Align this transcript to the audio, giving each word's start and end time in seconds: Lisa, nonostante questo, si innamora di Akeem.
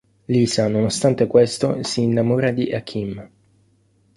Lisa, 0.27 0.67
nonostante 0.67 1.27
questo, 1.27 1.83
si 1.83 2.01
innamora 2.01 2.49
di 2.49 2.71
Akeem. 2.73 3.29